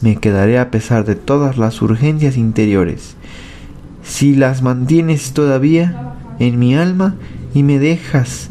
me 0.01 0.15
quedaré 0.15 0.57
a 0.61 0.71
pesar 0.71 1.05
de 1.05 1.17
todas 1.17 1.59
las 1.59 1.83
urgencias 1.83 2.37
interiores. 2.37 3.17
Si 4.05 4.37
las 4.37 4.63
mantienes 4.63 5.33
todavía 5.33 6.15
en 6.39 6.61
mi 6.61 6.77
alma 6.77 7.17
y 7.53 7.65
me 7.65 7.81
dejas 7.81 8.51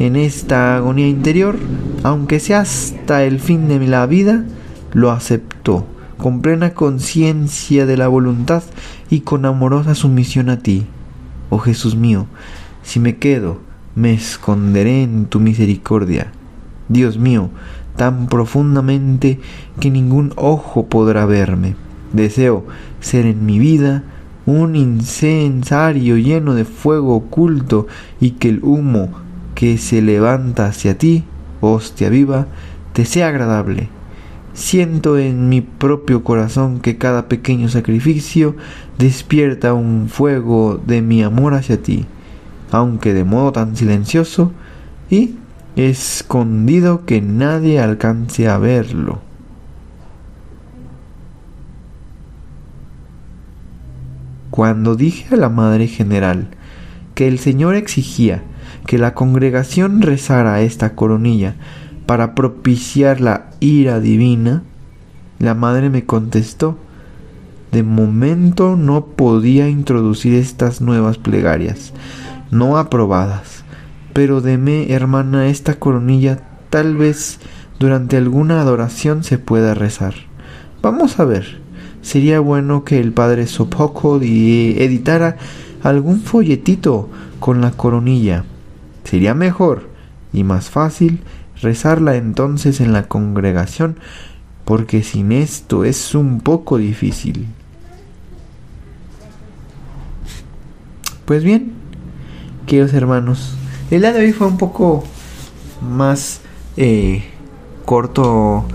en 0.00 0.16
esta 0.16 0.74
agonía 0.74 1.06
interior, 1.06 1.56
aunque 2.02 2.40
sea 2.40 2.62
hasta 2.62 3.22
el 3.22 3.38
fin 3.38 3.68
de 3.68 3.78
la 3.86 4.04
vida, 4.06 4.42
lo 4.92 5.12
aceptó 5.12 5.86
con 6.16 6.42
plena 6.42 6.74
conciencia 6.74 7.86
de 7.86 7.96
la 7.96 8.08
voluntad 8.08 8.64
y 9.10 9.20
con 9.20 9.44
amorosa 9.44 9.94
sumisión 9.94 10.50
a 10.50 10.58
ti. 10.58 10.86
Oh 11.50 11.58
Jesús 11.58 11.96
mío, 11.96 12.26
si 12.82 13.00
me 13.00 13.16
quedo, 13.16 13.60
me 13.94 14.12
esconderé 14.12 15.02
en 15.02 15.26
tu 15.26 15.40
misericordia. 15.40 16.32
Dios 16.88 17.18
mío, 17.18 17.50
tan 17.96 18.26
profundamente 18.26 19.40
que 19.80 19.90
ningún 19.90 20.32
ojo 20.36 20.86
podrá 20.86 21.26
verme. 21.26 21.74
Deseo 22.12 22.66
ser 23.00 23.26
en 23.26 23.44
mi 23.46 23.58
vida 23.58 24.04
un 24.46 24.76
incensario 24.76 26.16
lleno 26.16 26.54
de 26.54 26.64
fuego 26.64 27.16
oculto 27.16 27.86
y 28.20 28.32
que 28.32 28.48
el 28.48 28.62
humo 28.62 29.10
que 29.54 29.78
se 29.78 30.02
levanta 30.02 30.66
hacia 30.66 30.96
ti, 30.98 31.24
hostia 31.60 32.08
viva, 32.10 32.46
te 32.92 33.04
sea 33.04 33.28
agradable. 33.28 33.88
Siento 34.56 35.18
en 35.18 35.50
mi 35.50 35.60
propio 35.60 36.24
corazón 36.24 36.80
que 36.80 36.96
cada 36.96 37.28
pequeño 37.28 37.68
sacrificio 37.68 38.56
despierta 38.96 39.74
un 39.74 40.08
fuego 40.08 40.80
de 40.86 41.02
mi 41.02 41.22
amor 41.22 41.52
hacia 41.52 41.82
ti, 41.82 42.06
aunque 42.70 43.12
de 43.12 43.22
modo 43.22 43.52
tan 43.52 43.76
silencioso 43.76 44.52
y 45.10 45.34
escondido 45.76 47.04
que 47.04 47.20
nadie 47.20 47.80
alcance 47.80 48.48
a 48.48 48.56
verlo. 48.56 49.20
Cuando 54.50 54.96
dije 54.96 55.34
a 55.34 55.36
la 55.36 55.50
Madre 55.50 55.86
General 55.86 56.48
que 57.14 57.28
el 57.28 57.40
Señor 57.40 57.74
exigía 57.74 58.42
que 58.86 58.96
la 58.96 59.12
congregación 59.12 60.00
rezara 60.00 60.62
esta 60.62 60.94
coronilla 60.94 61.56
para 62.06 62.34
propiciar 62.34 63.20
la 63.20 63.50
ira 63.60 64.00
divina, 64.00 64.62
la 65.38 65.54
madre 65.54 65.90
me 65.90 66.04
contestó, 66.04 66.78
de 67.72 67.82
momento 67.82 68.76
no 68.76 69.06
podía 69.06 69.68
introducir 69.68 70.34
estas 70.34 70.80
nuevas 70.80 71.18
plegarias, 71.18 71.92
no 72.50 72.78
aprobadas, 72.78 73.64
pero 74.12 74.40
deme, 74.40 74.92
hermana, 74.92 75.48
esta 75.48 75.74
coronilla 75.74 76.40
tal 76.70 76.96
vez 76.96 77.38
durante 77.78 78.16
alguna 78.16 78.60
adoración 78.60 79.24
se 79.24 79.38
pueda 79.38 79.74
rezar. 79.74 80.14
Vamos 80.80 81.20
a 81.20 81.24
ver, 81.24 81.60
sería 82.00 82.40
bueno 82.40 82.84
que 82.84 83.00
el 83.00 83.12
padre 83.12 83.46
Sopoco 83.46 84.20
editara 84.20 85.36
algún 85.82 86.20
folletito 86.20 87.10
con 87.40 87.60
la 87.60 87.72
coronilla 87.72 88.44
Sería 89.06 89.34
mejor 89.34 89.88
y 90.32 90.42
más 90.42 90.68
fácil 90.68 91.20
rezarla 91.60 92.16
entonces 92.16 92.80
en 92.80 92.92
la 92.92 93.04
congregación, 93.08 93.98
porque 94.64 95.02
sin 95.02 95.32
esto 95.32 95.84
es 95.84 96.14
un 96.14 96.40
poco 96.40 96.78
difícil. 96.78 97.46
Pues 101.24 101.42
bien, 101.42 101.72
queridos 102.66 102.92
hermanos, 102.94 103.54
El 103.90 104.00
día 104.00 104.12
de 104.12 104.20
hoy 104.20 104.32
fue 104.32 104.46
un 104.46 104.58
poco 104.58 105.04
más 105.80 106.40
eh, 106.76 107.24
corto 107.84 108.66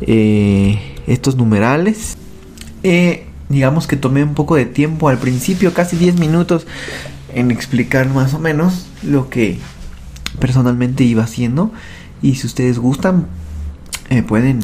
eh, 0.00 0.96
estos 1.06 1.36
numerales. 1.36 2.16
Eh, 2.82 3.26
digamos 3.48 3.86
que 3.86 3.96
tomé 3.96 4.22
un 4.22 4.34
poco 4.34 4.56
de 4.56 4.66
tiempo 4.66 5.08
al 5.08 5.18
principio, 5.18 5.74
casi 5.74 5.96
10 5.96 6.18
minutos, 6.18 6.66
en 7.34 7.50
explicar 7.50 8.08
más 8.08 8.34
o 8.34 8.38
menos 8.38 8.86
lo 9.02 9.28
que 9.28 9.58
personalmente 10.38 11.04
iba 11.04 11.24
haciendo. 11.24 11.72
Y 12.22 12.36
si 12.36 12.46
ustedes 12.46 12.78
gustan, 12.78 13.26
pueden... 14.28 14.60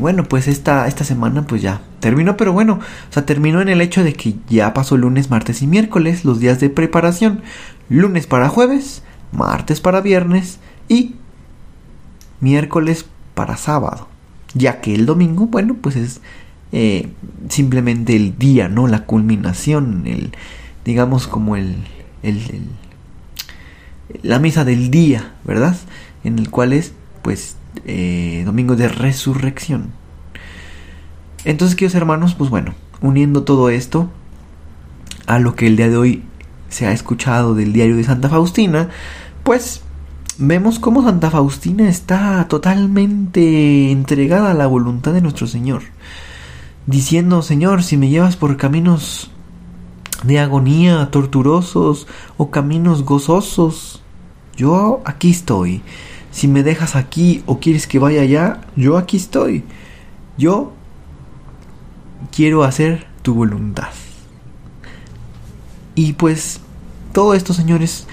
bueno, 0.00 0.24
pues 0.24 0.48
esta, 0.48 0.86
esta 0.88 1.04
semana 1.04 1.46
pues 1.46 1.62
ya 1.62 1.82
terminó, 2.00 2.36
pero 2.36 2.52
bueno, 2.52 2.80
o 2.80 3.12
sea, 3.12 3.24
terminó 3.24 3.60
en 3.60 3.68
el 3.68 3.80
hecho 3.80 4.02
de 4.02 4.12
que 4.12 4.34
ya 4.48 4.74
pasó 4.74 4.96
lunes, 4.96 5.30
martes 5.30 5.62
y 5.62 5.66
miércoles, 5.66 6.24
los 6.24 6.40
días 6.40 6.58
de 6.60 6.68
preparación. 6.68 7.42
Lunes 7.88 8.26
para 8.26 8.48
jueves, 8.48 9.02
martes 9.30 9.80
para 9.80 10.00
viernes 10.00 10.58
y 10.88 11.14
miércoles 12.40 13.06
para 13.34 13.56
sábado. 13.56 14.08
Ya 14.54 14.80
que 14.80 14.94
el 14.94 15.06
domingo, 15.06 15.46
bueno, 15.46 15.76
pues 15.80 15.96
es 15.96 16.20
eh, 16.72 17.10
simplemente 17.48 18.16
el 18.16 18.36
día, 18.36 18.68
¿no? 18.68 18.88
La 18.88 19.04
culminación, 19.04 20.02
el, 20.06 20.32
digamos 20.84 21.28
como 21.28 21.56
el, 21.56 21.76
el, 22.22 22.40
la 24.22 24.38
misa 24.38 24.64
del 24.64 24.90
día, 24.90 25.34
¿verdad? 25.44 25.76
En 26.24 26.38
el 26.38 26.50
cual 26.50 26.72
es, 26.72 26.92
pues, 27.22 27.56
eh, 27.84 28.42
domingo 28.44 28.76
de 28.76 28.88
resurrección. 28.88 29.90
Entonces, 31.44 31.74
queridos 31.74 31.94
hermanos, 31.94 32.34
pues 32.34 32.50
bueno, 32.50 32.74
uniendo 33.00 33.42
todo 33.42 33.70
esto 33.70 34.08
a 35.26 35.38
lo 35.38 35.56
que 35.56 35.66
el 35.66 35.76
día 35.76 35.88
de 35.88 35.96
hoy 35.96 36.22
se 36.68 36.86
ha 36.86 36.92
escuchado 36.92 37.54
del 37.54 37.72
diario 37.72 37.96
de 37.96 38.04
Santa 38.04 38.28
Faustina, 38.28 38.88
pues 39.42 39.82
vemos 40.38 40.78
cómo 40.78 41.02
Santa 41.02 41.30
Faustina 41.30 41.88
está 41.88 42.46
totalmente 42.48 43.90
entregada 43.90 44.52
a 44.52 44.54
la 44.54 44.66
voluntad 44.66 45.12
de 45.12 45.20
nuestro 45.20 45.46
Señor, 45.46 45.82
diciendo, 46.86 47.42
Señor, 47.42 47.82
si 47.82 47.96
me 47.96 48.08
llevas 48.08 48.36
por 48.36 48.56
caminos 48.56 49.30
de 50.22 50.38
agonía, 50.38 51.10
torturosos 51.10 52.06
o 52.36 52.50
caminos 52.50 53.04
gozosos, 53.04 54.02
yo 54.56 55.02
aquí 55.04 55.30
estoy. 55.30 55.82
Si 56.32 56.48
me 56.48 56.62
dejas 56.62 56.96
aquí 56.96 57.44
o 57.46 57.60
quieres 57.60 57.86
que 57.86 57.98
vaya 58.00 58.22
allá, 58.22 58.62
yo 58.74 58.96
aquí 58.96 59.16
estoy. 59.16 59.64
Yo 60.36 60.72
quiero 62.34 62.64
hacer 62.64 63.06
tu 63.22 63.34
voluntad. 63.34 63.90
Y 65.94 66.14
pues 66.14 66.60
todo 67.12 67.34
esto, 67.34 67.52
señores, 67.52 68.06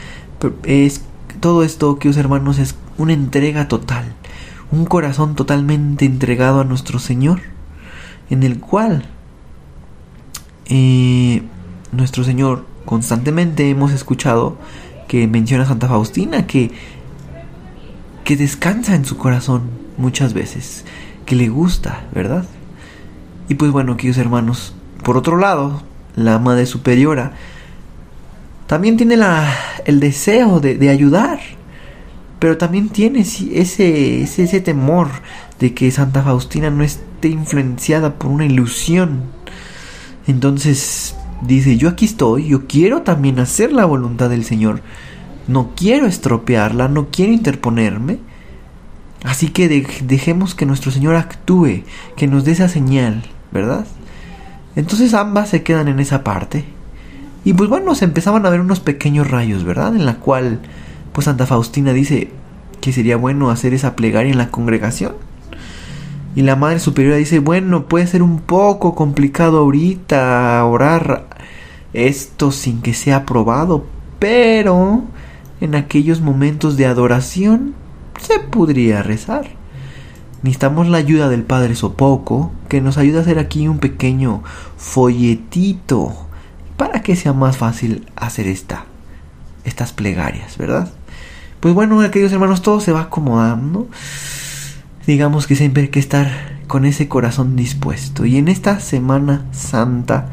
es 0.64 1.02
todo 1.40 1.64
esto, 1.64 1.98
queridos 1.98 2.18
hermanos, 2.18 2.60
es 2.60 2.76
una 2.98 3.14
entrega 3.14 3.68
total, 3.70 4.14
un 4.72 4.86
corazón 4.86 5.36
totalmente 5.36 6.06
entregado 6.06 6.60
a 6.60 6.66
nuestro 6.66 7.00
Señor, 7.00 7.42
en 8.30 8.44
el 8.44 8.60
cual 8.60 9.06
eh, 10.66 11.42
nuestro 11.94 12.26
Señor 12.26 12.66
constantemente 12.86 13.70
hemos 13.70 13.92
escuchado 13.92 14.58
que 15.08 15.28
menciona 15.28 15.66
Santa 15.66 15.88
Faustina 15.88 16.46
que 16.46 16.72
que 18.30 18.38
descansa 18.38 18.94
en 18.94 19.06
su 19.06 19.18
corazón 19.18 19.64
muchas 19.98 20.36
veces, 20.36 20.86
que 21.26 21.36
le 21.36 21.50
gusta, 21.50 22.04
¿verdad? 22.14 22.46
Y 23.48 23.56
pues 23.56 23.72
bueno, 23.72 23.98
queridos 23.98 24.20
hermanos, 24.20 24.76
por 25.04 25.18
otro 25.18 25.36
lado, 25.38 25.82
la 26.16 26.38
Madre 26.38 26.68
Superiora 26.68 27.32
también 28.68 28.98
tiene 28.98 29.18
la, 29.18 29.52
el 29.86 30.00
deseo 30.00 30.60
de, 30.60 30.90
ayudar, 30.92 31.40
pero 32.38 32.56
también 32.60 32.90
tiene 32.90 33.22
ese, 33.22 33.60
ese, 33.60 34.22
ese 34.22 34.62
temor 34.62 35.08
de 35.60 35.74
que 35.74 35.90
Santa 35.90 36.22
Faustina 36.22 36.70
no 36.70 36.84
esté 36.84 37.30
influenciada 37.30 38.20
por 38.20 38.30
una 38.30 38.46
ilusión. 38.46 39.24
Entonces 40.28 41.16
dice, 41.42 41.78
yo 41.78 41.90
aquí 41.90 42.06
estoy, 42.06 42.50
yo 42.50 42.68
quiero 42.68 43.02
también 43.02 43.40
hacer 43.40 43.74
la 43.74 43.86
voluntad 43.86 44.30
del 44.30 44.46
Señor, 44.46 44.84
no 45.50 45.72
quiero 45.76 46.06
estropearla, 46.06 46.88
no 46.88 47.08
quiero 47.12 47.34
interponerme. 47.34 48.20
Así 49.24 49.50
que 49.50 49.68
dejemos 50.04 50.56
que 50.56 50.66
nuestro 50.66 50.92
Señor 50.92 51.16
actúe, 51.16 51.84
que 52.16 52.28
nos 52.28 52.46
dé 52.46 52.54
esa 52.54 52.70
señal, 52.70 53.24
¿verdad? 53.52 53.86
Entonces 54.78 55.14
ambas 55.14 55.50
se 55.50 55.64
quedan 55.64 55.90
en 55.90 56.00
esa 56.00 56.24
parte 56.24 56.64
y 57.44 57.54
pues 57.54 57.70
bueno, 57.70 57.96
se 57.96 58.06
empezaban 58.06 58.46
a 58.46 58.50
ver 58.50 58.62
unos 58.62 58.80
pequeños 58.80 59.30
rayos, 59.30 59.64
¿verdad? 59.64 59.96
En 59.96 60.06
la 60.06 60.16
cual, 60.16 60.60
pues 61.14 61.26
Santa 61.26 61.46
Faustina 61.46 61.94
dice 61.94 62.30
que 62.80 62.94
sería 62.94 63.18
bueno 63.18 63.50
hacer 63.50 63.74
esa 63.74 63.96
plegaria 63.96 64.32
en 64.32 64.38
la 64.38 64.52
congregación. 64.52 65.14
Y 66.36 66.44
la 66.44 66.56
Madre 66.56 66.80
Superiora 66.80 67.18
dice, 67.18 67.40
bueno, 67.40 67.86
puede 67.86 68.08
ser 68.08 68.22
un 68.22 68.40
poco 68.40 68.94
complicado 68.94 69.58
ahorita 69.60 70.64
orar 70.66 71.28
esto 71.94 72.52
sin 72.52 72.82
que 72.82 72.94
sea 72.94 73.18
aprobado, 73.18 73.86
pero 74.20 75.04
en 75.62 75.76
aquellos 75.76 76.22
momentos 76.22 76.78
de 76.78 76.86
adoración 76.86 77.76
se 78.20 78.40
podría 78.40 79.04
rezar. 79.04 79.48
Necesitamos 80.42 80.88
la 80.88 81.00
ayuda 81.00 81.28
del 81.28 81.44
Padre 81.44 81.76
Sopoco, 81.76 82.52
que 82.70 82.82
nos 82.82 82.98
ayuda 82.98 83.20
a 83.20 83.22
hacer 83.24 83.40
aquí 83.40 83.68
un 83.68 83.80
pequeño 83.80 84.42
folletito 84.78 86.28
para 86.78 87.02
que 87.02 87.18
sea 87.18 87.34
más 87.34 87.58
fácil 87.58 88.06
hacer 88.16 88.48
esta, 88.48 88.86
estas 89.66 89.92
plegarias, 89.92 90.58
¿verdad? 90.58 90.90
Pues 91.60 91.74
bueno, 91.74 92.00
queridos 92.10 92.32
hermanos, 92.32 92.62
todo 92.62 92.80
se 92.80 92.94
va 92.94 93.02
acomodando. 93.02 93.90
Digamos 95.06 95.46
que 95.46 95.58
siempre 95.58 95.84
hay 95.84 95.90
que 95.90 96.00
estar 96.00 96.60
con 96.68 96.86
ese 96.86 97.10
corazón 97.10 97.58
dispuesto. 97.58 98.26
Y 98.26 98.38
en 98.38 98.48
esta 98.48 98.80
Semana 98.80 99.46
Santa, 99.52 100.30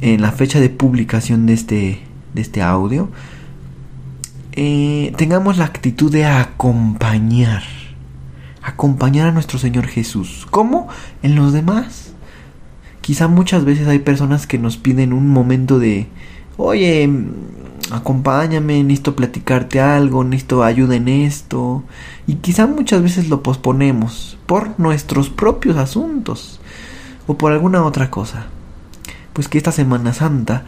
en 0.00 0.20
la 0.20 0.32
fecha 0.32 0.58
de 0.58 0.68
publicación 0.68 1.46
de 1.46 1.52
este, 1.52 2.00
de 2.34 2.42
este 2.42 2.60
audio, 2.60 3.08
eh, 4.62 5.14
tengamos 5.16 5.56
la 5.56 5.64
actitud 5.64 6.12
de 6.12 6.26
acompañar. 6.26 7.62
Acompañar 8.60 9.28
a 9.28 9.32
nuestro 9.32 9.58
Señor 9.58 9.86
Jesús. 9.86 10.46
¿Cómo? 10.50 10.88
En 11.22 11.34
los 11.34 11.54
demás. 11.54 12.12
Quizá 13.00 13.26
muchas 13.26 13.64
veces 13.64 13.88
hay 13.88 14.00
personas 14.00 14.46
que 14.46 14.58
nos 14.58 14.76
piden 14.76 15.14
un 15.14 15.28
momento 15.30 15.78
de, 15.78 16.08
oye, 16.58 17.08
acompáñame, 17.90 18.82
necesito 18.82 19.16
platicarte 19.16 19.80
algo, 19.80 20.24
necesito 20.24 20.62
ayuda 20.62 20.94
en 20.94 21.08
esto. 21.08 21.82
Y 22.26 22.34
quizá 22.34 22.66
muchas 22.66 23.02
veces 23.02 23.30
lo 23.30 23.42
posponemos 23.42 24.36
por 24.44 24.78
nuestros 24.78 25.30
propios 25.30 25.78
asuntos 25.78 26.60
o 27.26 27.38
por 27.38 27.52
alguna 27.52 27.82
otra 27.82 28.10
cosa. 28.10 28.48
Pues 29.32 29.48
que 29.48 29.56
esta 29.56 29.72
Semana 29.72 30.12
Santa 30.12 30.64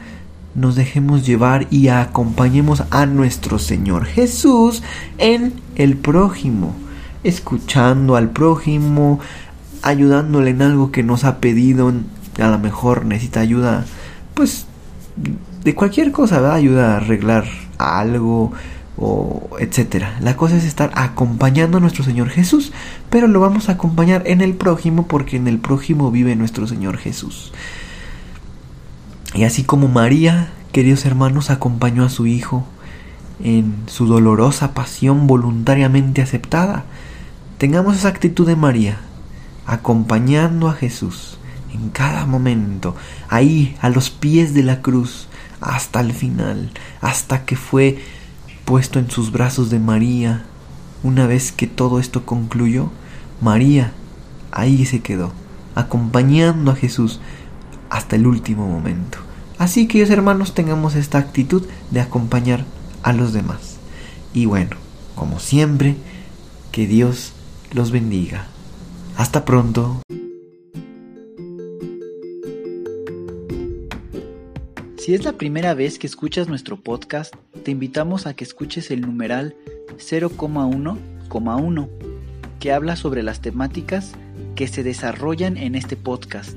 nos 0.55 0.77
dejemos 0.77 1.27
llevar 1.27 1.67
y 1.71 1.89
acompañemos 1.89 2.85
a 2.91 3.07
nuestro 3.07 3.59
Señor 3.59 4.05
Jesús 4.05 4.83
en 5.19 5.55
el 5.77 5.97
prójimo, 5.97 6.75
escuchando 7.25 8.17
al 8.17 8.31
prójimo, 8.31 9.21
ayudándole 9.83 10.51
en 10.51 10.63
algo 10.63 10.93
que 10.93 11.03
nos 11.03 11.25
ha 11.25 11.39
pedido, 11.39 11.93
a 12.39 12.49
lo 12.49 12.59
mejor 12.59 13.05
necesita 13.05 13.41
ayuda, 13.41 13.85
pues 14.35 14.67
de 15.65 15.75
cualquier 15.75 16.13
cosa, 16.13 16.41
¿verdad? 16.41 16.57
Ayuda 16.57 16.95
a 16.95 16.97
arreglar 16.99 17.45
algo 17.79 18.53
o 18.97 19.57
etcétera. 19.59 20.19
La 20.21 20.37
cosa 20.37 20.57
es 20.57 20.65
estar 20.65 20.91
acompañando 20.95 21.79
a 21.79 21.81
nuestro 21.81 22.05
Señor 22.05 22.29
Jesús, 22.29 22.73
pero 23.11 23.27
lo 23.27 23.41
vamos 23.41 23.69
a 23.69 23.73
acompañar 23.73 24.23
en 24.27 24.41
el 24.43 24.55
prójimo 24.55 25.07
porque 25.07 25.37
en 25.37 25.49
el 25.49 25.59
prójimo 25.59 26.11
vive 26.11 26.37
nuestro 26.37 26.67
Señor 26.67 26.99
Jesús. 26.99 27.53
Y 29.35 29.45
así 29.45 29.65
como 29.65 29.89
María, 29.89 30.53
queridos 30.73 31.05
hermanos, 31.07 31.51
acompañó 31.51 32.05
a 32.05 32.11
su 32.11 32.27
hijo 32.27 32.67
en 33.43 33.75
su 33.87 34.07
dolorosa 34.07 34.75
pasión 34.75 35.27
voluntariamente 35.27 36.23
aceptada, 36.23 36.85
tengamos 37.59 37.97
esa 37.97 38.09
actitud 38.09 38.47
de 38.47 38.57
María, 38.57 39.01
acompañando 39.67 40.69
a 40.69 40.75
Jesús 40.75 41.39
en 41.73 41.91
cada 41.91 42.27
momento, 42.27 42.95
ahí 43.29 43.77
a 43.81 43.89
los 43.89 44.11
pies 44.11 44.55
de 44.55 44.63
la 44.63 44.83
cruz, 44.83 45.29
hasta 45.61 46.01
el 46.01 46.13
final, 46.13 46.71
hasta 47.01 47.45
que 47.45 47.57
fue 47.57 47.99
puesto 48.65 48.99
en 48.99 49.11
sus 49.11 49.33
brazos 49.33 49.71
de 49.71 49.79
María. 49.79 50.45
Una 51.03 51.27
vez 51.27 51.53
que 51.53 51.67
todo 51.67 51.99
esto 51.99 52.27
concluyó, 52.27 52.91
María 53.41 53.93
ahí 54.51 54.85
se 54.85 55.01
quedó, 55.01 55.33
acompañando 55.75 56.71
a 56.71 56.77
Jesús 56.77 57.21
hasta 57.93 58.17
el 58.17 58.27
último 58.27 58.67
momento. 58.67 59.19
Así 59.59 59.87
que, 59.87 60.03
hermanos, 60.03 60.55
tengamos 60.55 60.95
esta 60.95 61.19
actitud 61.19 61.67
de 61.91 62.01
acompañar 62.01 62.65
a 63.03 63.13
los 63.13 63.35
demás. 63.35 63.77
Y 64.33 64.47
bueno, 64.47 64.77
como 65.15 65.39
siempre, 65.39 65.97
que 66.73 66.87
Dios 66.87 67.35
los 67.71 67.91
bendiga. 67.91 68.47
Hasta 69.19 69.45
pronto. 69.45 70.01
Si 74.97 75.15
es 75.15 75.25
la 75.25 75.35
primera 75.35 75.75
vez 75.75 75.99
que 75.99 76.07
escuchas 76.07 76.49
nuestro 76.49 76.81
podcast, 76.81 77.35
te 77.63 77.73
invitamos 77.73 78.27
a 78.27 78.33
que 78.33 78.45
escuches 78.45 78.91
el 78.91 79.03
numeral 79.03 79.55
0,1,1, 79.99 81.89
que 82.59 82.73
habla 82.73 82.97
sobre 82.97 83.23
las 83.23 83.43
temáticas 83.43 84.13
que 84.55 84.67
se 84.67 84.83
desarrollan 84.83 85.59
en 85.59 85.75
este 85.75 85.97
podcast 85.97 86.57